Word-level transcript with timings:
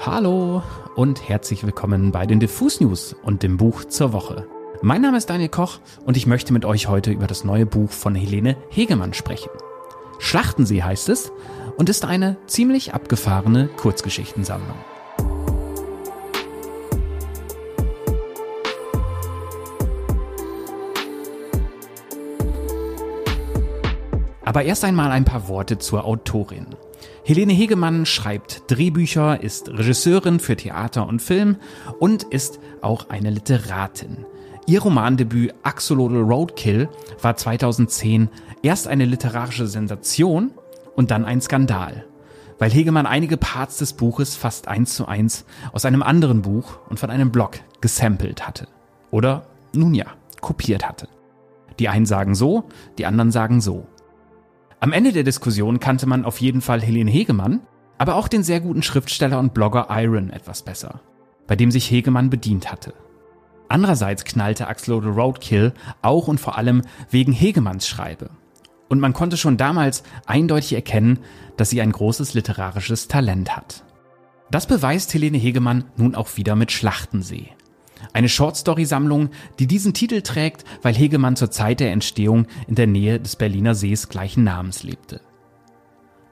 Hallo 0.00 0.62
und 0.94 1.28
herzlich 1.28 1.64
willkommen 1.64 2.12
bei 2.12 2.24
den 2.24 2.38
Diffus 2.38 2.80
News 2.80 3.16
und 3.20 3.42
dem 3.42 3.56
Buch 3.56 3.84
zur 3.84 4.12
Woche. 4.12 4.46
Mein 4.80 5.02
Name 5.02 5.16
ist 5.16 5.28
Daniel 5.28 5.48
Koch 5.48 5.80
und 6.06 6.16
ich 6.16 6.24
möchte 6.24 6.52
mit 6.52 6.64
euch 6.64 6.86
heute 6.86 7.10
über 7.10 7.26
das 7.26 7.42
neue 7.42 7.66
Buch 7.66 7.90
von 7.90 8.14
Helene 8.14 8.56
Hegemann 8.70 9.12
sprechen. 9.12 9.50
Schlachtensee 10.20 10.84
heißt 10.84 11.08
es 11.08 11.32
und 11.76 11.88
ist 11.88 12.04
eine 12.04 12.36
ziemlich 12.46 12.94
abgefahrene 12.94 13.68
Kurzgeschichtensammlung. 13.76 14.76
Aber 24.44 24.62
erst 24.62 24.84
einmal 24.84 25.10
ein 25.10 25.24
paar 25.24 25.48
Worte 25.48 25.78
zur 25.78 26.04
Autorin. 26.04 26.68
Helene 27.24 27.52
Hegemann 27.52 28.06
schreibt 28.06 28.62
Drehbücher, 28.68 29.42
ist 29.42 29.68
Regisseurin 29.68 30.40
für 30.40 30.56
Theater 30.56 31.06
und 31.06 31.20
Film 31.20 31.56
und 31.98 32.22
ist 32.22 32.58
auch 32.80 33.10
eine 33.10 33.30
Literatin. 33.30 34.24
Ihr 34.66 34.82
Romandebüt 34.82 35.54
Axolotl 35.62 36.20
Roadkill 36.20 36.88
war 37.22 37.36
2010 37.36 38.28
erst 38.62 38.86
eine 38.86 39.04
literarische 39.04 39.66
Sensation 39.66 40.50
und 40.94 41.10
dann 41.10 41.24
ein 41.24 41.40
Skandal, 41.40 42.04
weil 42.58 42.70
Hegemann 42.70 43.06
einige 43.06 43.36
Parts 43.36 43.78
des 43.78 43.94
Buches 43.94 44.36
fast 44.36 44.68
eins 44.68 44.94
zu 44.94 45.06
eins 45.06 45.44
aus 45.72 45.84
einem 45.84 46.02
anderen 46.02 46.42
Buch 46.42 46.78
und 46.88 47.00
von 47.00 47.10
einem 47.10 47.30
Blog 47.30 47.60
gesampelt 47.80 48.46
hatte. 48.46 48.68
Oder, 49.10 49.46
nun 49.74 49.94
ja, 49.94 50.06
kopiert 50.40 50.86
hatte. 50.86 51.08
Die 51.78 51.88
einen 51.88 52.06
sagen 52.06 52.34
so, 52.34 52.64
die 52.98 53.06
anderen 53.06 53.30
sagen 53.30 53.60
so. 53.60 53.86
Am 54.80 54.92
Ende 54.92 55.12
der 55.12 55.24
Diskussion 55.24 55.80
kannte 55.80 56.06
man 56.06 56.24
auf 56.24 56.40
jeden 56.40 56.60
Fall 56.60 56.80
Helene 56.80 57.10
Hegemann, 57.10 57.60
aber 57.98 58.14
auch 58.14 58.28
den 58.28 58.44
sehr 58.44 58.60
guten 58.60 58.84
Schriftsteller 58.84 59.40
und 59.40 59.52
Blogger 59.52 59.88
Iron 59.90 60.30
etwas 60.30 60.62
besser, 60.62 61.00
bei 61.48 61.56
dem 61.56 61.72
sich 61.72 61.90
Hegemann 61.90 62.30
bedient 62.30 62.70
hatte. 62.70 62.94
Andererseits 63.68 64.24
knallte 64.24 64.68
Axolotl 64.68 65.08
Roadkill 65.08 65.72
auch 66.00 66.28
und 66.28 66.38
vor 66.38 66.56
allem 66.56 66.82
wegen 67.10 67.32
Hegemanns 67.32 67.88
Schreibe. 67.88 68.30
Und 68.88 69.00
man 69.00 69.12
konnte 69.12 69.36
schon 69.36 69.56
damals 69.56 70.04
eindeutig 70.26 70.72
erkennen, 70.72 71.18
dass 71.56 71.70
sie 71.70 71.82
ein 71.82 71.92
großes 71.92 72.34
literarisches 72.34 73.08
Talent 73.08 73.56
hat. 73.56 73.84
Das 74.50 74.66
beweist 74.66 75.12
Helene 75.12 75.38
Hegemann 75.38 75.84
nun 75.96 76.14
auch 76.14 76.36
wieder 76.36 76.54
mit 76.54 76.70
Schlachtensee. 76.72 77.48
Eine 78.18 78.28
Shortstory-Sammlung, 78.28 79.30
die 79.60 79.68
diesen 79.68 79.94
Titel 79.94 80.22
trägt, 80.22 80.64
weil 80.82 80.92
Hegemann 80.92 81.36
zur 81.36 81.52
Zeit 81.52 81.78
der 81.78 81.92
Entstehung 81.92 82.48
in 82.66 82.74
der 82.74 82.88
Nähe 82.88 83.20
des 83.20 83.36
Berliner 83.36 83.76
Sees 83.76 84.08
gleichen 84.08 84.42
Namens 84.42 84.82
lebte. 84.82 85.20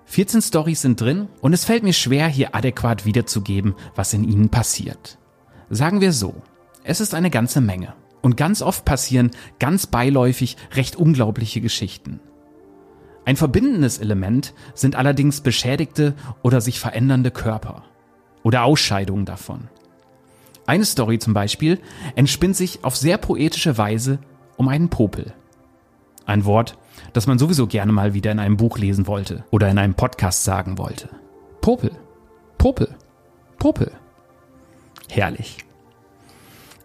14 0.07 0.43
Stories 0.43 0.83
sind 0.83 1.01
drin 1.01 1.29
und 1.43 1.53
es 1.53 1.65
fällt 1.65 1.85
mir 1.85 1.93
schwer, 1.93 2.27
hier 2.27 2.57
adäquat 2.57 3.05
wiederzugeben, 3.07 3.77
was 3.95 4.15
in 4.15 4.25
ihnen 4.25 4.49
passiert. 4.49 5.19
Sagen 5.71 6.01
wir 6.01 6.13
so, 6.13 6.43
es 6.83 7.01
ist 7.01 7.15
eine 7.15 7.31
ganze 7.31 7.61
Menge. 7.61 7.95
Und 8.21 8.37
ganz 8.37 8.63
oft 8.63 8.85
passieren 8.85 9.31
ganz 9.61 9.87
beiläufig 9.87 10.57
recht 10.75 10.97
unglaubliche 10.97 11.61
Geschichten. 11.61 12.19
Ein 13.25 13.37
verbindendes 13.37 13.99
Element 13.99 14.55
sind 14.75 14.97
allerdings 14.97 15.41
beschädigte 15.41 16.17
oder 16.43 16.61
sich 16.61 16.81
verändernde 16.81 17.31
Körper 17.31 17.85
oder 18.43 18.65
Ausscheidungen 18.65 19.25
davon. 19.25 19.69
Eine 20.67 20.85
Story 20.85 21.19
zum 21.19 21.33
Beispiel 21.33 21.81
entspinnt 22.17 22.57
sich 22.57 22.85
auf 22.85 22.97
sehr 22.97 23.19
poetische 23.19 23.79
Weise 23.79 24.19
um 24.57 24.69
einen 24.69 24.89
Popel. 24.89 25.33
Ein 26.27 26.45
Wort, 26.45 26.77
das 27.13 27.29
man 27.29 27.39
sowieso 27.39 27.69
gerne 27.69 27.93
mal 27.93 28.15
wieder 28.15 28.33
in 28.33 28.41
einem 28.41 28.57
Buch 28.57 28.79
lesen 28.79 29.07
wollte 29.07 29.45
oder 29.51 29.69
in 29.69 29.79
einem 29.79 29.95
Podcast 29.95 30.43
sagen 30.45 30.77
wollte. 30.77 31.09
Popel, 31.61 31.93
Popel, 32.59 32.95
Popel. 33.59 33.93
Herrlich. 35.09 35.59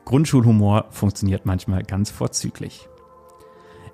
Grundschulhumor 0.06 0.86
funktioniert 0.92 1.46
manchmal 1.46 1.84
ganz 1.84 2.12
vorzüglich. 2.12 2.88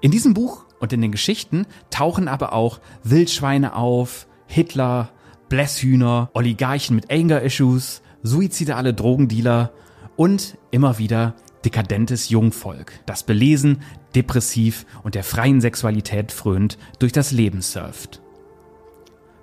In 0.02 0.12
diesem 0.12 0.34
Buch 0.34 0.66
und 0.80 0.92
in 0.92 1.02
den 1.02 1.12
Geschichten 1.12 1.66
tauchen 1.90 2.28
aber 2.28 2.54
auch 2.54 2.80
Wildschweine 3.04 3.76
auf, 3.76 4.28
Hitler, 4.48 5.10
Blässhühner, 5.50 6.30
Oligarchen 6.34 6.96
mit 6.96 7.10
Anger-Issues, 7.10 8.02
suizidale 8.24 8.94
Drogendealer 8.94 9.72
und 10.16 10.58
immer 10.72 10.98
wieder 10.98 11.36
dekadentes 11.66 12.30
Jungvolk, 12.30 12.94
das 13.06 13.24
belesen, 13.24 13.82
depressiv 14.16 14.86
und 15.04 15.16
der 15.16 15.24
freien 15.24 15.62
Sexualität 15.62 16.32
frönt 16.32 16.78
durch 17.00 17.12
das 17.12 17.32
Leben 17.32 17.62
surft. 17.62 18.22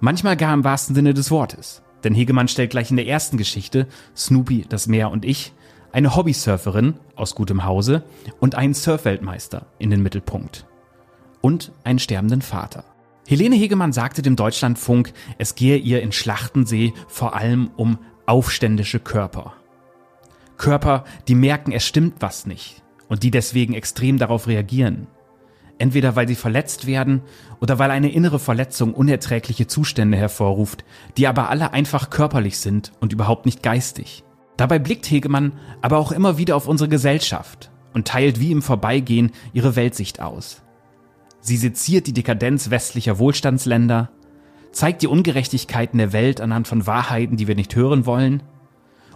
Manchmal 0.00 0.36
gar 0.36 0.54
im 0.54 0.64
wahrsten 0.64 0.94
Sinne 0.94 1.14
des 1.14 1.30
Wortes, 1.30 1.82
denn 2.02 2.14
Hegemann 2.14 2.48
stellt 2.48 2.70
gleich 2.70 2.90
in 2.90 2.96
der 2.96 3.06
ersten 3.06 3.36
Geschichte 3.36 3.86
Snoopy, 4.16 4.66
das 4.68 4.86
Meer 4.86 5.10
und 5.10 5.24
ich 5.24 5.52
eine 5.92 6.16
Hobbysurferin 6.16 6.94
aus 7.14 7.34
gutem 7.34 7.64
Hause 7.64 8.02
und 8.40 8.56
einen 8.56 8.74
Surfweltmeister 8.74 9.66
in 9.78 9.90
den 9.90 10.02
Mittelpunkt. 10.02 10.66
Und 11.40 11.72
einen 11.84 11.98
sterbenden 11.98 12.42
Vater. 12.42 12.84
Helene 13.26 13.54
Hegemann 13.54 13.92
sagte 13.92 14.20
dem 14.20 14.34
Deutschlandfunk, 14.34 15.12
es 15.38 15.54
gehe 15.54 15.76
ihr 15.76 16.02
in 16.02 16.10
Schlachtensee 16.10 16.92
vor 17.06 17.36
allem 17.36 17.70
um 17.76 17.98
aufständische 18.26 19.00
Körper. 19.00 19.54
Körper, 20.56 21.04
die 21.28 21.34
merken, 21.34 21.72
es 21.72 21.84
stimmt 21.84 22.16
was 22.20 22.46
nicht 22.46 22.82
und 23.08 23.22
die 23.22 23.30
deswegen 23.30 23.74
extrem 23.74 24.18
darauf 24.18 24.46
reagieren. 24.46 25.06
Entweder 25.78 26.14
weil 26.14 26.28
sie 26.28 26.36
verletzt 26.36 26.86
werden 26.86 27.22
oder 27.60 27.78
weil 27.78 27.90
eine 27.90 28.12
innere 28.12 28.38
Verletzung 28.38 28.94
unerträgliche 28.94 29.66
Zustände 29.66 30.16
hervorruft, 30.16 30.84
die 31.16 31.26
aber 31.26 31.50
alle 31.50 31.72
einfach 31.72 32.10
körperlich 32.10 32.58
sind 32.58 32.92
und 33.00 33.12
überhaupt 33.12 33.44
nicht 33.44 33.62
geistig. 33.62 34.22
Dabei 34.56 34.78
blickt 34.78 35.10
Hegemann 35.10 35.52
aber 35.82 35.98
auch 35.98 36.12
immer 36.12 36.38
wieder 36.38 36.54
auf 36.54 36.68
unsere 36.68 36.88
Gesellschaft 36.88 37.72
und 37.92 38.06
teilt 38.06 38.38
wie 38.38 38.52
im 38.52 38.62
Vorbeigehen 38.62 39.32
ihre 39.52 39.74
Weltsicht 39.74 40.20
aus. 40.20 40.62
Sie 41.40 41.56
seziert 41.56 42.06
die 42.06 42.12
Dekadenz 42.12 42.70
westlicher 42.70 43.18
Wohlstandsländer, 43.18 44.10
zeigt 44.74 45.02
die 45.02 45.06
Ungerechtigkeiten 45.06 45.98
der 45.98 46.12
Welt 46.12 46.40
anhand 46.40 46.68
von 46.68 46.86
Wahrheiten, 46.86 47.36
die 47.36 47.48
wir 47.48 47.54
nicht 47.54 47.74
hören 47.74 48.06
wollen, 48.06 48.42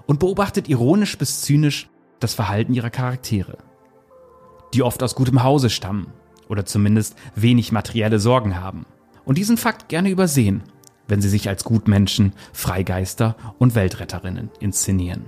und 0.06 0.20
beobachtet 0.20 0.68
ironisch 0.68 1.18
bis 1.18 1.42
zynisch 1.42 1.90
das 2.20 2.34
Verhalten 2.34 2.74
ihrer 2.74 2.90
Charaktere, 2.90 3.58
die 4.72 4.82
oft 4.82 5.02
aus 5.02 5.14
gutem 5.14 5.42
Hause 5.42 5.68
stammen 5.68 6.12
oder 6.48 6.64
zumindest 6.64 7.16
wenig 7.34 7.72
materielle 7.72 8.18
Sorgen 8.18 8.58
haben 8.60 8.86
und 9.24 9.36
diesen 9.36 9.58
Fakt 9.58 9.88
gerne 9.88 10.08
übersehen, 10.08 10.62
wenn 11.06 11.20
sie 11.20 11.28
sich 11.28 11.48
als 11.48 11.64
Gutmenschen, 11.64 12.32
Freigeister 12.52 13.36
und 13.58 13.74
Weltretterinnen 13.74 14.50
inszenieren. 14.60 15.26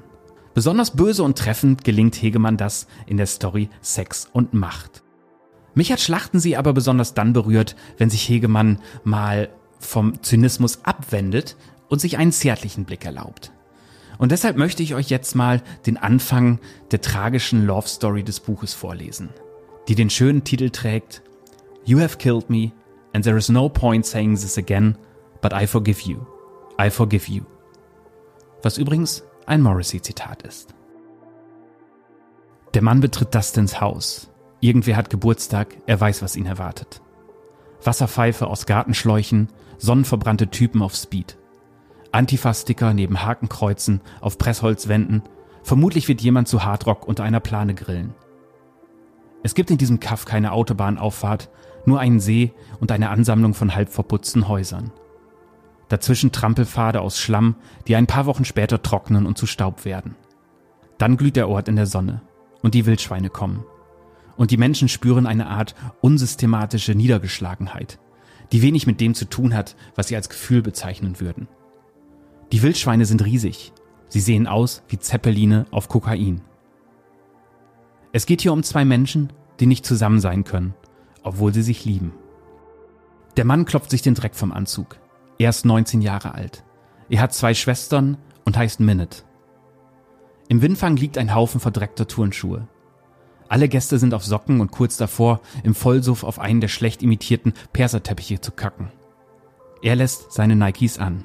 Besonders 0.55 0.93
böse 0.93 1.23
und 1.23 1.39
treffend 1.39 1.85
gelingt 1.85 2.15
Hegemann 2.17 2.57
das 2.57 2.87
in 3.07 3.17
der 3.17 3.27
Story 3.27 3.69
Sex 3.81 4.29
und 4.33 4.53
Macht. 4.55 5.03
Mich 5.75 5.93
hat 5.93 6.01
Schlachten 6.01 6.41
sie 6.41 6.57
aber 6.57 6.73
besonders 6.73 7.15
dann 7.15 7.33
berührt, 7.33 7.77
wenn 7.99 8.11
sich 8.11 8.29
Hegemann 8.29 8.81
mal 9.05 9.51
vom 9.81 10.23
Zynismus 10.23 10.85
abwendet 10.85 11.57
und 11.89 12.01
sich 12.01 12.19
einen 12.19 12.33
zärtlichen 12.33 12.85
Blick 12.85 13.05
erlaubt. 13.05 13.53
Und 14.19 14.33
deshalb 14.33 14.57
möchte 14.57 14.83
ich 14.83 14.95
euch 14.95 15.09
jetzt 15.09 15.35
mal 15.35 15.63
den 15.87 15.97
Anfang 15.97 16.61
der 16.91 17.01
tragischen 17.01 17.67
Love 17.67 17.89
Story 17.89 18.23
des 18.23 18.39
Buches 18.41 18.75
vorlesen, 18.75 19.31
die 19.89 19.95
den 19.95 20.11
schönen 20.11 20.45
Titel 20.45 20.71
trägt 20.71 21.23
You 21.85 22.01
have 22.01 22.19
killed 22.19 22.51
me 22.51 22.73
and 23.15 23.25
there 23.25 23.39
is 23.39 23.49
no 23.49 23.69
point 23.69 24.05
saying 24.05 24.37
this 24.37 24.59
again, 24.59 24.97
but 25.41 25.53
I 25.53 25.67
forgive 25.67 26.03
you. 26.03 26.19
I 26.79 26.91
forgive 26.91 27.31
you. 27.31 27.43
Was 28.63 28.77
übrigens 28.77 29.25
ein 29.47 29.63
Morrissey-Zitat 29.63 30.43
ist. 30.43 30.75
Der 32.75 32.83
Mann 32.83 33.01
betritt 33.01 33.35
Dustins 33.35 33.81
Haus. 33.81 34.31
Irgendwer 34.61 34.97
hat 34.97 35.11
Geburtstag, 35.11 35.77
er 35.87 35.99
weiß, 35.99 36.23
was 36.23 36.37
ihn 36.37 36.47
erwartet. 36.47 37.01
Wasserpfeife 37.85 38.47
aus 38.47 38.67
Gartenschläuchen, 38.67 39.49
sonnenverbrannte 39.79 40.49
Typen 40.49 40.83
auf 40.83 40.95
Speed. 40.95 41.39
Antifa-Sticker 42.13 42.93
neben 42.93 43.25
Hakenkreuzen 43.25 44.01
auf 44.21 44.39
Pressholzwänden. 44.39 45.23
Vermutlich 45.63 46.09
wird 46.09 46.21
jemand 46.21 46.49
zu 46.49 46.65
Hardrock 46.65 47.07
unter 47.07 47.25
einer 47.25 47.41
Plane 47.41 47.75
grillen. 47.75 48.15
Es 49.43 49.55
gibt 49.55 49.71
in 49.71 49.79
diesem 49.79 50.01
Kaff 50.01 50.25
keine 50.25 50.53
Autobahnauffahrt, 50.53 51.51
nur 51.87 52.01
einen 52.01 52.21
See 52.21 52.53
und 52.79 52.93
eine 52.93 53.09
Ansammlung 53.09 53.55
von 53.55 53.75
halb 53.75 53.89
verputzten 53.89 54.49
Häusern. 54.49 54.93
Dazwischen 55.89 56.31
Trampelpfade 56.31 57.01
aus 57.01 57.19
Schlamm, 57.19 57.57
die 57.89 57.97
ein 57.97 58.07
paar 58.07 58.27
Wochen 58.27 58.45
später 58.45 58.83
trocknen 58.83 59.27
und 59.27 59.39
zu 59.39 59.47
Staub 59.47 59.85
werden. 59.85 60.15
Dann 60.99 61.17
glüht 61.17 61.37
der 61.37 61.49
Ort 61.49 61.69
in 61.69 61.77
der 61.77 61.87
Sonne 61.87 62.23
und 62.63 62.75
die 62.75 62.87
Wildschweine 62.87 63.31
kommen. 63.31 63.65
Und 64.41 64.51
die 64.51 64.57
Menschen 64.57 64.89
spüren 64.89 65.27
eine 65.27 65.49
Art 65.49 65.75
unsystematische 66.01 66.95
Niedergeschlagenheit, 66.95 67.99
die 68.53 68.63
wenig 68.63 68.87
mit 68.87 68.99
dem 68.99 69.13
zu 69.15 69.27
tun 69.27 69.53
hat, 69.55 69.77
was 69.97 70.09
sie 70.09 70.17
als 70.17 70.31
Gefühl 70.31 70.63
bezeichnen 70.63 71.21
würden. 71.21 71.47
Die 72.51 72.63
Wildschweine 72.63 73.05
sind 73.05 73.23
riesig. 73.23 73.75
Sie 74.09 74.21
sehen 74.21 74.47
aus 74.47 74.83
wie 74.89 74.99
Zeppeline 74.99 75.67
auf 75.71 75.89
Kokain. 75.89 76.41
Es 78.13 78.25
geht 78.25 78.41
hier 78.41 78.55
um 78.55 78.63
zwei 78.63 78.87
Menschen, 78.87 79.31
die 79.61 79.67
nicht 79.67 79.85
zusammen 79.85 80.21
sein 80.21 80.45
können, 80.45 80.73
obwohl 81.23 81.53
sie 81.53 81.61
sich 81.61 81.85
lieben. 81.85 82.15
Der 83.37 83.45
Mann 83.45 83.67
klopft 83.67 83.91
sich 83.91 84.01
den 84.01 84.15
Dreck 84.15 84.35
vom 84.35 84.53
Anzug. 84.53 84.97
Er 85.39 85.51
ist 85.51 85.67
19 85.67 86.01
Jahre 86.01 86.33
alt. 86.33 86.65
Er 87.11 87.21
hat 87.21 87.35
zwei 87.35 87.53
Schwestern 87.53 88.17
und 88.47 88.57
heißt 88.57 88.81
Minute. 88.81 89.23
Im 90.49 90.63
Windfang 90.63 90.97
liegt 90.97 91.19
ein 91.19 91.35
Haufen 91.35 91.61
verdreckter 91.61 92.09
Turnschuhe. 92.09 92.67
Alle 93.51 93.69
Gäste 93.69 93.99
sind 93.99 94.15
auf 94.15 94.25
Socken 94.25 94.61
und 94.61 94.71
kurz 94.71 94.97
davor, 94.97 95.41
im 95.65 95.75
Vollsuff 95.75 96.23
auf 96.23 96.39
einen 96.39 96.61
der 96.61 96.69
schlecht 96.69 97.03
imitierten 97.03 97.53
Perserteppiche 97.73 98.41
zu 98.41 98.53
kacken. 98.53 98.93
Er 99.83 99.97
lässt 99.97 100.31
seine 100.31 100.55
Nikes 100.55 101.01
an. 101.01 101.25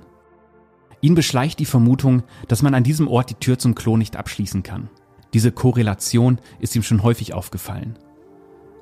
Ihn 1.01 1.13
beschleicht 1.13 1.59
die 1.59 1.65
Vermutung, 1.65 2.23
dass 2.47 2.63
man 2.63 2.73
an 2.73 2.83
diesem 2.83 3.07
Ort 3.07 3.29
die 3.29 3.35
Tür 3.35 3.59
zum 3.59 3.75
Klo 3.75 3.95
nicht 3.95 4.15
abschließen 4.15 4.63
kann. 4.63 4.89
Diese 5.35 5.51
Korrelation 5.51 6.39
ist 6.59 6.75
ihm 6.75 6.81
schon 6.81 7.03
häufig 7.03 7.35
aufgefallen. 7.35 7.99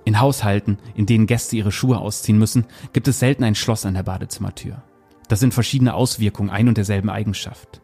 In 0.05 0.21
Haushalten, 0.21 0.77
in 0.95 1.05
denen 1.05 1.27
Gäste 1.27 1.57
ihre 1.57 1.73
Schuhe 1.73 1.97
ausziehen 1.97 2.39
müssen, 2.39 2.65
gibt 2.93 3.09
es 3.09 3.19
selten 3.19 3.43
ein 3.43 3.55
Schloss 3.55 3.85
an 3.85 3.95
der 3.95 4.03
Badezimmertür. 4.03 4.83
Das 5.27 5.41
sind 5.41 5.53
verschiedene 5.53 5.95
Auswirkungen 5.95 6.49
ein 6.49 6.69
und 6.69 6.77
derselben 6.77 7.09
Eigenschaft. 7.09 7.81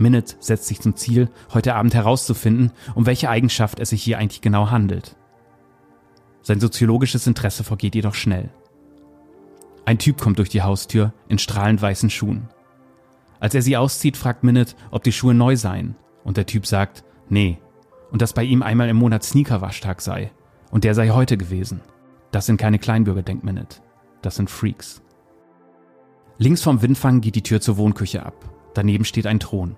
Minute 0.00 0.36
setzt 0.40 0.66
sich 0.66 0.80
zum 0.80 0.96
Ziel, 0.96 1.28
heute 1.52 1.74
Abend 1.74 1.94
herauszufinden, 1.94 2.72
um 2.94 3.06
welche 3.06 3.30
Eigenschaft 3.30 3.80
es 3.80 3.90
sich 3.90 4.02
hier 4.02 4.18
eigentlich 4.18 4.40
genau 4.40 4.70
handelt. 4.70 5.16
Sein 6.42 6.60
soziologisches 6.60 7.26
Interesse 7.26 7.64
vergeht 7.64 7.94
jedoch 7.94 8.14
schnell. 8.14 8.50
Ein 9.84 9.98
Typ 9.98 10.20
kommt 10.20 10.38
durch 10.38 10.48
die 10.48 10.62
Haustür 10.62 11.12
in 11.28 11.38
strahlend 11.38 11.82
weißen 11.82 12.10
Schuhen. 12.10 12.48
Als 13.40 13.54
er 13.54 13.62
sie 13.62 13.76
auszieht, 13.76 14.16
fragt 14.16 14.44
Minute, 14.44 14.74
ob 14.90 15.02
die 15.02 15.12
Schuhe 15.12 15.34
neu 15.34 15.56
seien, 15.56 15.96
und 16.24 16.36
der 16.36 16.46
Typ 16.46 16.66
sagt, 16.66 17.04
nee, 17.28 17.58
und 18.10 18.22
dass 18.22 18.32
bei 18.32 18.44
ihm 18.44 18.62
einmal 18.62 18.88
im 18.88 18.96
Monat 18.96 19.24
Sneakerwaschtag 19.24 20.00
sei, 20.00 20.30
und 20.70 20.84
der 20.84 20.94
sei 20.94 21.10
heute 21.10 21.36
gewesen. 21.36 21.80
Das 22.30 22.46
sind 22.46 22.58
keine 22.58 22.78
Kleinbürger, 22.78 23.22
denkt 23.22 23.44
Minute. 23.44 23.78
Das 24.22 24.36
sind 24.36 24.50
Freaks. 24.50 25.02
Links 26.38 26.62
vom 26.62 26.80
Windfang 26.82 27.20
geht 27.20 27.34
die 27.34 27.42
Tür 27.42 27.60
zur 27.60 27.76
Wohnküche 27.76 28.24
ab. 28.24 28.34
Daneben 28.74 29.04
steht 29.04 29.26
ein 29.26 29.40
Thron. 29.40 29.76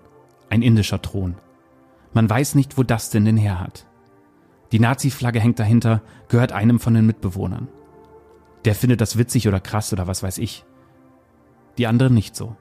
Ein 0.52 0.60
indischer 0.60 1.00
Thron. 1.00 1.36
Man 2.12 2.28
weiß 2.28 2.56
nicht, 2.56 2.76
wo 2.76 2.82
das 2.82 3.08
denn 3.08 3.24
den 3.24 3.38
her 3.38 3.58
hat. 3.58 3.86
Die 4.70 4.80
Nazi-Flagge 4.80 5.40
hängt 5.40 5.58
dahinter, 5.58 6.02
gehört 6.28 6.52
einem 6.52 6.78
von 6.78 6.92
den 6.92 7.06
Mitbewohnern. 7.06 7.68
Der 8.66 8.74
findet 8.74 9.00
das 9.00 9.16
witzig 9.16 9.48
oder 9.48 9.60
krass 9.60 9.94
oder 9.94 10.06
was 10.06 10.22
weiß 10.22 10.36
ich. 10.36 10.66
Die 11.78 11.86
anderen 11.86 12.12
nicht 12.12 12.36
so. 12.36 12.54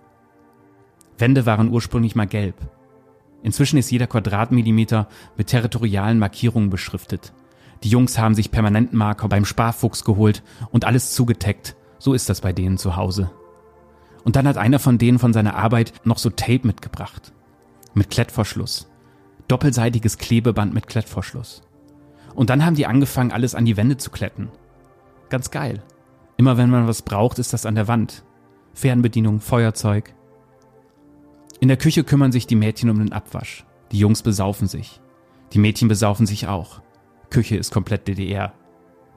Wände 1.17 1.45
waren 1.45 1.67
ursprünglich 1.67 2.15
mal 2.15 2.27
gelb. 2.27 2.55
Inzwischen 3.43 3.75
ist 3.75 3.91
jeder 3.91 4.07
Quadratmillimeter 4.07 5.09
mit 5.35 5.47
territorialen 5.47 6.17
Markierungen 6.17 6.69
beschriftet. 6.69 7.33
Die 7.83 7.89
Jungs 7.89 8.17
haben 8.17 8.35
sich 8.35 8.51
Permanentmarker 8.51 9.27
beim 9.27 9.43
Sparfuchs 9.43 10.05
geholt 10.05 10.43
und 10.71 10.85
alles 10.85 11.11
zugeteckt. 11.11 11.75
So 11.99 12.13
ist 12.13 12.29
das 12.29 12.39
bei 12.39 12.53
denen 12.53 12.77
zu 12.77 12.95
Hause. 12.95 13.31
Und 14.23 14.38
dann 14.38 14.47
hat 14.47 14.55
einer 14.55 14.79
von 14.79 14.97
denen 14.97 15.19
von 15.19 15.33
seiner 15.33 15.57
Arbeit 15.57 15.91
noch 16.05 16.19
so 16.19 16.29
Tape 16.29 16.65
mitgebracht. 16.65 17.33
Mit 17.93 18.09
Klettverschluss. 18.09 18.89
Doppelseitiges 19.47 20.17
Klebeband 20.17 20.73
mit 20.73 20.88
Klettverschluss. 20.88 21.61
Und 22.35 22.49
dann 22.49 22.65
haben 22.65 22.75
die 22.75 22.85
angefangen, 22.85 23.31
alles 23.31 23.55
an 23.55 23.65
die 23.65 23.75
Wände 23.75 23.97
zu 23.97 24.09
kletten. 24.11 24.49
Ganz 25.29 25.51
geil. 25.51 25.83
Immer 26.38 26.57
wenn 26.57 26.69
man 26.69 26.88
was 26.88 27.01
braucht, 27.01 27.39
ist 27.39 27.53
das 27.53 27.65
an 27.65 27.75
der 27.75 27.88
Wand. 27.88 28.23
Fernbedienung, 28.73 29.41
Feuerzeug. 29.41 30.13
In 31.59 31.67
der 31.67 31.77
Küche 31.77 32.03
kümmern 32.03 32.31
sich 32.31 32.47
die 32.47 32.55
Mädchen 32.55 32.89
um 32.89 32.99
den 32.99 33.11
Abwasch. 33.11 33.65
Die 33.91 33.99
Jungs 33.99 34.23
besaufen 34.23 34.67
sich. 34.67 35.01
Die 35.53 35.59
Mädchen 35.59 35.89
besaufen 35.89 36.25
sich 36.25 36.47
auch. 36.47 36.81
Küche 37.29 37.57
ist 37.57 37.71
komplett 37.71 38.07
DDR. 38.07 38.53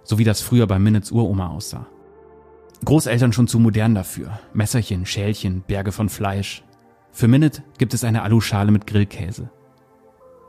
So 0.03 0.19
wie 0.19 0.25
das 0.25 0.41
früher 0.41 0.67
bei 0.67 0.79
Minutes 0.79 1.13
Uroma 1.13 1.49
aussah. 1.49 1.87
Großeltern 2.85 3.33
schon 3.33 3.49
zu 3.49 3.59
modern 3.59 3.95
dafür. 3.95 4.39
Messerchen, 4.53 5.07
Schälchen, 5.07 5.63
Berge 5.63 5.93
von 5.93 6.09
Fleisch. 6.09 6.65
Für 7.15 7.29
Minute 7.29 7.63
gibt 7.79 7.95
es 7.95 8.03
eine 8.03 8.23
Aluschale 8.23 8.73
mit 8.73 8.89
Grillkäse. 8.89 9.49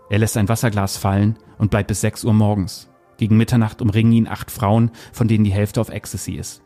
Er 0.09 0.17
lässt 0.17 0.35
ein 0.35 0.49
Wasserglas 0.49 0.97
fallen 0.97 1.37
und 1.59 1.69
bleibt 1.69 1.89
bis 1.89 2.01
6 2.01 2.25
Uhr 2.25 2.33
morgens. 2.33 2.89
Gegen 3.17 3.37
Mitternacht 3.37 3.83
umringen 3.83 4.11
ihn 4.11 4.27
acht 4.27 4.49
Frauen, 4.49 4.89
von 5.13 5.27
denen 5.27 5.43
die 5.43 5.53
Hälfte 5.53 5.79
auf 5.79 5.89
Ecstasy 5.89 6.33
ist. 6.33 6.63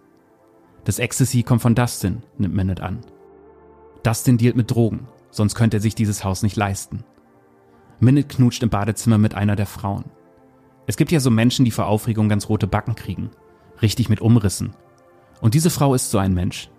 Das 0.85 0.99
Ecstasy 0.99 1.43
kommt 1.43 1.61
von 1.61 1.75
Dustin, 1.75 2.23
nimmt 2.37 2.55
Minute 2.55 2.81
an. 2.81 3.01
Dustin 4.01 4.37
dealt 4.37 4.55
mit 4.55 4.71
Drogen, 4.71 5.09
sonst 5.31 5.55
könnte 5.55 5.77
er 5.77 5.81
sich 5.81 5.95
dieses 5.95 6.23
Haus 6.23 6.43
nicht 6.43 6.55
leisten. 6.55 7.03
Minute 7.99 8.29
knutscht 8.29 8.63
im 8.63 8.69
Badezimmer 8.69 9.17
mit 9.17 9.35
einer 9.35 9.57
der 9.57 9.65
Frauen. 9.65 10.05
Es 10.87 10.95
gibt 10.95 11.11
ja 11.11 11.19
so 11.19 11.29
Menschen, 11.29 11.65
die 11.65 11.71
vor 11.71 11.87
Aufregung 11.87 12.29
ganz 12.29 12.47
rote 12.47 12.67
Backen 12.67 12.95
kriegen. 12.95 13.31
Richtig 13.81 14.07
mit 14.07 14.21
Umrissen. 14.21 14.73
Und 15.41 15.55
diese 15.55 15.69
Frau 15.69 15.93
ist 15.93 16.09
so 16.09 16.19
ein 16.19 16.33
Mensch. 16.33 16.69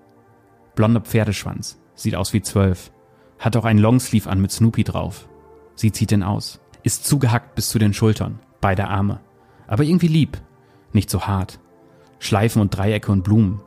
Blonder 0.75 1.03
Pferdeschwanz, 1.03 1.79
sieht 1.95 2.15
aus 2.15 2.33
wie 2.33 2.41
zwölf. 2.41 2.91
Hat 3.41 3.57
auch 3.57 3.65
einen 3.65 3.81
Longsleeve 3.81 4.31
an 4.31 4.41
mit 4.41 4.53
Snoopy 4.53 4.85
drauf. 4.85 5.29
Sie 5.75 5.91
zieht 5.91 6.13
den 6.13 6.23
aus. 6.23 6.61
Ist 6.83 7.07
zugehackt 7.07 7.55
bis 7.57 7.71
zu 7.71 7.79
den 7.79 7.95
Schultern, 7.95 8.39
beide 8.61 8.87
Arme. 8.87 9.21
Aber 9.67 9.83
irgendwie 9.83 10.09
lieb. 10.09 10.41
Nicht 10.93 11.11
so 11.11 11.23
hart. 11.23 11.59
Schleifen 12.19 12.61
und 12.61 12.77
Dreiecke 12.77 13.11
und 13.11 13.25
Blumen. 13.25 13.61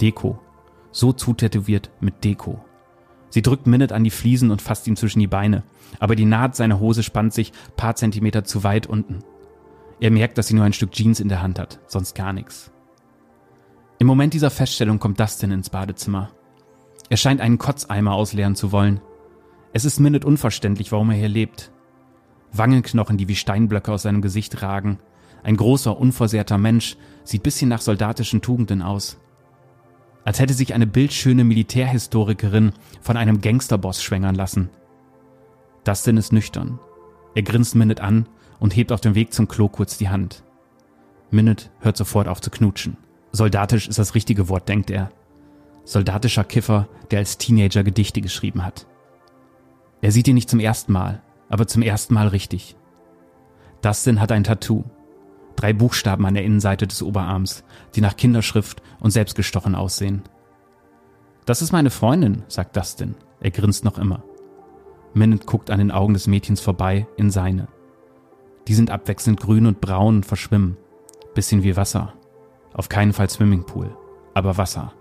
Deko. 0.00 0.38
So 0.90 1.12
zutätowiert 1.12 1.90
mit 2.00 2.24
Deko. 2.24 2.62
Sie 3.28 3.42
drückt 3.42 3.68
Minute 3.68 3.94
an 3.94 4.02
die 4.02 4.10
Fliesen 4.10 4.50
und 4.50 4.60
fasst 4.60 4.88
ihm 4.88 4.96
zwischen 4.96 5.20
die 5.20 5.28
Beine. 5.28 5.62
Aber 6.00 6.16
die 6.16 6.24
Naht 6.24 6.56
seiner 6.56 6.80
Hose 6.80 7.04
spannt 7.04 7.32
sich 7.32 7.52
paar 7.76 7.94
Zentimeter 7.94 8.44
zu 8.44 8.64
weit 8.64 8.88
unten. 8.88 9.20
Er 10.00 10.10
merkt, 10.10 10.38
dass 10.38 10.48
sie 10.48 10.54
nur 10.54 10.64
ein 10.64 10.72
Stück 10.72 10.92
Jeans 10.92 11.20
in 11.20 11.28
der 11.28 11.42
Hand 11.42 11.58
hat, 11.58 11.78
sonst 11.86 12.14
gar 12.14 12.32
nichts. 12.32 12.72
Im 13.98 14.06
Moment 14.06 14.34
dieser 14.34 14.50
Feststellung 14.50 14.98
kommt 14.98 15.20
Dustin 15.20 15.52
ins 15.52 15.70
Badezimmer. 15.70 16.30
Er 17.10 17.16
scheint 17.16 17.40
einen 17.40 17.58
Kotzeimer 17.58 18.14
ausleeren 18.14 18.56
zu 18.56 18.72
wollen. 18.72 19.00
Es 19.72 19.84
ist 19.84 20.00
Minute 20.00 20.26
unverständlich, 20.26 20.90
warum 20.90 21.10
er 21.10 21.16
hier 21.16 21.28
lebt. 21.28 21.70
Wangenknochen, 22.52 23.16
die 23.16 23.28
wie 23.28 23.36
Steinblöcke 23.36 23.92
aus 23.92 24.02
seinem 24.02 24.20
Gesicht 24.20 24.62
ragen. 24.62 24.98
Ein 25.42 25.56
großer, 25.56 25.96
unversehrter 25.96 26.58
Mensch, 26.58 26.96
sieht 27.22 27.44
bisschen 27.44 27.68
nach 27.68 27.80
soldatischen 27.80 28.42
Tugenden 28.42 28.82
aus. 28.82 29.18
Als 30.24 30.40
hätte 30.40 30.54
sich 30.54 30.74
eine 30.74 30.86
bildschöne 30.86 31.44
Militärhistorikerin 31.44 32.72
von 33.00 33.16
einem 33.16 33.40
Gangsterboss 33.40 34.02
schwängern 34.02 34.34
lassen. 34.34 34.70
Dustin 35.84 36.16
ist 36.16 36.32
nüchtern. 36.32 36.78
Er 37.34 37.42
grinst 37.42 37.74
Minute 37.74 38.02
an 38.02 38.28
und 38.58 38.76
hebt 38.76 38.92
auf 38.92 39.00
dem 39.00 39.14
Weg 39.14 39.32
zum 39.32 39.48
Klo 39.48 39.68
kurz 39.68 39.96
die 39.96 40.08
Hand. 40.08 40.42
Minute 41.30 41.70
hört 41.78 41.96
sofort 41.96 42.26
auf 42.26 42.40
zu 42.40 42.50
knutschen. 42.50 42.96
Soldatisch 43.32 43.86
ist 43.88 43.98
das 43.98 44.16
richtige 44.16 44.48
Wort, 44.48 44.68
denkt 44.68 44.90
er. 44.90 45.12
Soldatischer 45.84 46.44
Kiffer, 46.44 46.88
der 47.10 47.20
als 47.20 47.38
Teenager 47.38 47.84
Gedichte 47.84 48.20
geschrieben 48.20 48.64
hat. 48.64 48.86
Er 50.00 50.12
sieht 50.12 50.28
ihn 50.28 50.34
nicht 50.34 50.50
zum 50.50 50.60
ersten 50.60 50.92
Mal, 50.92 51.22
aber 51.48 51.66
zum 51.66 51.82
ersten 51.82 52.14
Mal 52.14 52.28
richtig. 52.28 52.76
Dustin 53.82 54.20
hat 54.20 54.32
ein 54.32 54.44
Tattoo. 54.44 54.84
Drei 55.56 55.72
Buchstaben 55.72 56.24
an 56.24 56.34
der 56.34 56.44
Innenseite 56.44 56.86
des 56.86 57.02
Oberarms, 57.02 57.64
die 57.94 58.00
nach 58.00 58.16
Kinderschrift 58.16 58.82
und 59.00 59.10
selbstgestochen 59.10 59.74
aussehen. 59.74 60.22
Das 61.44 61.62
ist 61.62 61.72
meine 61.72 61.90
Freundin, 61.90 62.44
sagt 62.48 62.76
Dustin. 62.76 63.14
Er 63.40 63.50
grinst 63.50 63.84
noch 63.84 63.98
immer. 63.98 64.22
Minute 65.12 65.44
guckt 65.44 65.70
an 65.70 65.78
den 65.78 65.90
Augen 65.90 66.14
des 66.14 66.26
Mädchens 66.26 66.60
vorbei 66.60 67.06
in 67.16 67.30
seine. 67.30 67.68
Die 68.68 68.74
sind 68.74 68.90
abwechselnd 68.90 69.40
grün 69.40 69.66
und 69.66 69.80
braun 69.80 70.16
und 70.16 70.26
verschwimmen. 70.26 70.76
Bisschen 71.34 71.62
wie 71.62 71.76
Wasser. 71.76 72.14
Auf 72.72 72.88
keinen 72.88 73.12
Fall 73.12 73.28
Swimmingpool, 73.28 73.96
aber 74.34 74.56
Wasser. 74.56 74.92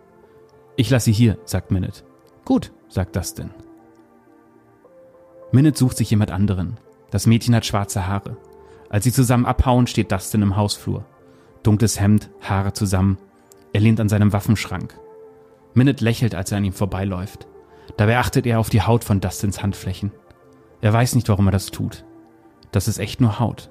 Ich 0.76 0.90
lasse 0.90 1.06
sie 1.06 1.12
hier, 1.14 1.38
sagt 1.46 1.72
Minute. 1.72 2.04
Gut, 2.46 2.72
sagt 2.88 3.16
Dustin. 3.16 3.52
Minute 5.52 5.78
sucht 5.78 5.98
sich 5.98 6.12
jemand 6.12 6.32
anderen. 6.32 6.78
Das 7.12 7.26
Mädchen 7.26 7.56
hat 7.56 7.66
schwarze 7.66 8.08
Haare. 8.08 8.38
Als 8.90 9.04
sie 9.04 9.12
zusammen 9.12 9.46
abhauen, 9.46 9.88
steht 9.88 10.12
Dustin 10.12 10.42
im 10.42 10.56
Hausflur. 10.56 11.06
Dunkles 11.64 12.00
Hemd, 12.00 12.30
Haare 12.42 12.74
zusammen. 12.74 13.18
Er 13.74 13.82
lehnt 13.82 14.00
an 14.00 14.10
seinem 14.10 14.34
Waffenschrank. 14.34 15.00
Minute 15.74 16.04
lächelt, 16.04 16.36
als 16.36 16.52
er 16.52 16.58
an 16.58 16.66
ihm 16.66 16.74
vorbeiläuft. 16.74 17.48
Dabei 17.98 18.18
achtet 18.18 18.46
er 18.46 18.60
auf 18.60 18.70
die 18.70 18.82
Haut 18.82 19.04
von 19.04 19.22
Dustins 19.22 19.62
Handflächen. 19.62 20.12
Er 20.82 20.94
weiß 20.94 21.16
nicht, 21.16 21.30
warum 21.30 21.48
er 21.48 21.52
das 21.52 21.68
tut. 21.68 22.06
Das 22.72 22.88
ist 22.88 23.00
echt 23.00 23.20
nur 23.20 23.40
Haut. 23.40 23.70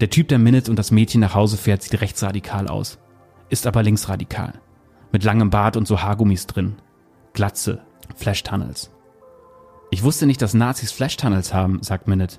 Der 0.00 0.10
Typ, 0.10 0.28
der 0.28 0.38
Minute 0.38 0.70
und 0.70 0.78
das 0.78 0.90
Mädchen 0.90 1.20
nach 1.20 1.34
Hause 1.34 1.56
fährt, 1.56 1.82
sieht 1.82 2.00
rechtsradikal 2.00 2.68
aus, 2.68 2.98
ist 3.48 3.66
aber 3.66 3.82
linksradikal. 3.82 4.60
Mit 5.12 5.24
langem 5.24 5.50
Bart 5.50 5.76
und 5.76 5.88
so 5.88 6.02
Haargummis 6.02 6.46
drin. 6.46 6.76
Glatze, 7.32 7.82
Flash-Tunnels. 8.16 8.90
Ich 9.90 10.02
wusste 10.02 10.26
nicht, 10.26 10.42
dass 10.42 10.54
Nazis 10.54 10.92
Flash-Tunnels 10.92 11.54
haben, 11.54 11.82
sagt 11.82 12.08
Minute. 12.08 12.38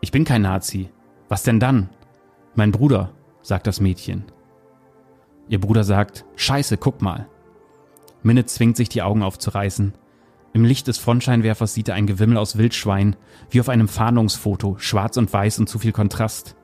Ich 0.00 0.10
bin 0.10 0.24
kein 0.24 0.42
Nazi. 0.42 0.90
Was 1.28 1.42
denn 1.42 1.60
dann? 1.60 1.90
Mein 2.54 2.72
Bruder, 2.72 3.12
sagt 3.42 3.66
das 3.66 3.80
Mädchen. 3.80 4.24
Ihr 5.48 5.60
Bruder 5.60 5.84
sagt, 5.84 6.24
Scheiße, 6.34 6.76
guck 6.76 7.02
mal. 7.02 7.28
Minute 8.22 8.46
zwingt 8.46 8.76
sich 8.76 8.88
die 8.88 9.02
Augen 9.02 9.22
aufzureißen. 9.22 9.94
Im 10.52 10.64
Licht 10.64 10.88
des 10.88 10.98
Frontscheinwerfers 10.98 11.74
sieht 11.74 11.88
er 11.88 11.94
ein 11.94 12.06
Gewimmel 12.06 12.38
aus 12.38 12.56
Wildschwein, 12.56 13.14
wie 13.50 13.60
auf 13.60 13.68
einem 13.68 13.88
Fahndungsfoto, 13.88 14.76
schwarz 14.78 15.16
und 15.16 15.32
weiß 15.32 15.58
und 15.60 15.68
zu 15.68 15.78
viel 15.78 15.92
Kontrast. 15.92 16.56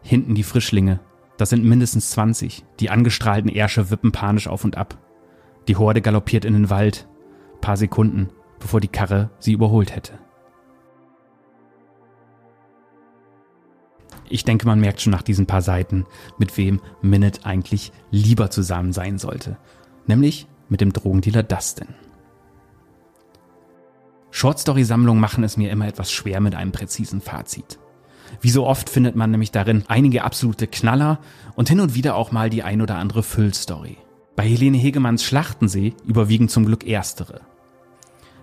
Hinten 0.00 0.34
die 0.34 0.44
Frischlinge. 0.44 1.00
Das 1.36 1.50
sind 1.50 1.64
mindestens 1.64 2.10
20. 2.10 2.64
Die 2.80 2.90
angestrahlten 2.90 3.50
Ärsche 3.50 3.90
wippen 3.90 4.12
panisch 4.12 4.48
auf 4.48 4.64
und 4.64 4.76
ab. 4.76 4.96
Die 5.68 5.76
Horde 5.76 6.00
galoppiert 6.00 6.44
in 6.44 6.54
den 6.54 6.70
Wald. 6.70 7.08
Paar 7.60 7.76
Sekunden. 7.76 8.30
Bevor 8.62 8.80
die 8.80 8.88
Karre 8.88 9.30
sie 9.38 9.52
überholt 9.52 9.94
hätte. 9.94 10.18
Ich 14.28 14.44
denke, 14.44 14.66
man 14.66 14.80
merkt 14.80 15.02
schon 15.02 15.10
nach 15.10 15.22
diesen 15.22 15.46
paar 15.46 15.60
Seiten, 15.60 16.06
mit 16.38 16.56
wem 16.56 16.80
Minute 17.02 17.44
eigentlich 17.44 17.92
lieber 18.10 18.50
zusammen 18.50 18.94
sein 18.94 19.18
sollte. 19.18 19.58
Nämlich 20.06 20.46
mit 20.70 20.80
dem 20.80 20.92
Drogendealer 20.94 21.42
Dustin. 21.42 21.88
Shortstory-Sammlungen 24.30 25.20
machen 25.20 25.44
es 25.44 25.58
mir 25.58 25.70
immer 25.70 25.86
etwas 25.86 26.10
schwer 26.10 26.40
mit 26.40 26.54
einem 26.54 26.72
präzisen 26.72 27.20
Fazit. 27.20 27.78
Wie 28.40 28.48
so 28.48 28.66
oft 28.66 28.88
findet 28.88 29.14
man 29.14 29.30
nämlich 29.30 29.50
darin 29.50 29.84
einige 29.88 30.24
absolute 30.24 30.66
Knaller 30.66 31.18
und 31.54 31.68
hin 31.68 31.80
und 31.80 31.94
wieder 31.94 32.14
auch 32.14 32.32
mal 32.32 32.48
die 32.48 32.62
ein 32.62 32.80
oder 32.80 32.96
andere 32.96 33.22
Füllstory. 33.22 33.98
Bei 34.34 34.44
Helene 34.44 34.78
Hegemanns 34.78 35.24
Schlachtensee 35.24 35.92
überwiegen 36.06 36.48
zum 36.48 36.64
Glück 36.64 36.86
erstere. 36.86 37.42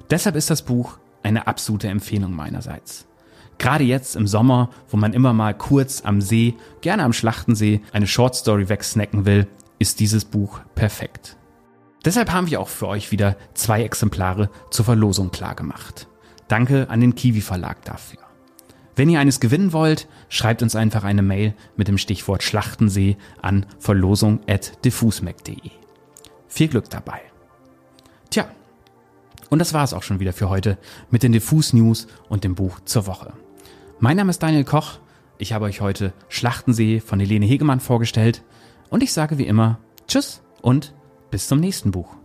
Deshalb 0.10 0.36
ist 0.36 0.50
das 0.50 0.64
Buch 0.64 0.98
eine 1.24 1.48
absolute 1.48 1.88
Empfehlung 1.88 2.34
meinerseits. 2.34 3.08
Gerade 3.58 3.84
jetzt 3.84 4.16
im 4.16 4.26
Sommer, 4.26 4.70
wo 4.88 4.98
man 4.98 5.14
immer 5.14 5.34
mal 5.34 5.54
kurz 5.54 6.02
am 6.04 6.22
See, 6.22 6.56
gerne 6.82 7.04
am 7.04 7.14
Schlachtensee, 7.14 7.82
eine 7.92 8.08
Shortstory 8.08 8.70
wegsnacken 8.70 9.26
will, 9.26 9.48
ist 9.80 10.00
dieses 10.00 10.26
Buch 10.26 10.62
perfekt. 10.76 11.38
Deshalb 12.06 12.32
haben 12.32 12.50
wir 12.50 12.62
auch 12.62 12.70
für 12.70 12.88
euch 12.88 13.12
wieder 13.12 13.36
zwei 13.54 13.84
Exemplare 13.84 14.50
zur 14.72 14.86
Verlosung 14.86 15.32
klargemacht. 15.32 16.08
Danke 16.48 16.90
an 16.90 17.02
den 17.02 17.16
Kiwi 17.16 17.42
Verlag 17.42 17.84
dafür. 17.84 18.20
Wenn 18.96 19.10
ihr 19.10 19.20
eines 19.20 19.40
gewinnen 19.40 19.74
wollt, 19.74 20.08
schreibt 20.30 20.64
uns 20.64 20.76
einfach 20.76 21.04
eine 21.04 21.22
Mail 21.22 21.54
mit 21.76 21.88
dem 21.88 21.98
Stichwort 21.98 22.44
Schlachtensee 22.44 23.18
an 23.42 23.66
verlosung.diffusmac.de. 23.80 25.72
Viel 26.48 26.68
Glück 26.68 26.90
dabei. 26.90 27.22
Und 29.50 29.60
das 29.60 29.74
war 29.74 29.84
es 29.84 29.94
auch 29.94 30.04
schon 30.04 30.20
wieder 30.20 30.34
für 30.34 30.50
heute 30.50 30.78
mit 31.10 31.24
den 31.24 31.32
Diffus 31.32 31.74
News 31.74 32.08
und 32.30 32.44
dem 32.44 32.56
Buch 32.56 32.80
zur 32.86 33.08
Woche. 33.08 33.34
Mein 34.00 34.18
Name 34.18 34.30
ist 34.30 34.44
Daniel 34.44 34.64
Koch. 34.64 35.00
Ich 35.38 35.54
habe 35.54 35.66
euch 35.66 35.82
heute 35.82 36.14
Schlachtensee 36.28 37.00
von 37.00 37.20
Helene 37.20 37.46
Hegemann 37.46 37.80
vorgestellt 37.80 38.44
und 38.90 39.04
ich 39.04 39.14
sage 39.14 39.38
wie 39.38 39.48
immer 39.48 39.80
Tschüss 40.08 40.42
und 40.62 40.94
bis 41.32 41.48
zum 41.48 41.60
nächsten 41.60 41.92
Buch. 41.92 42.19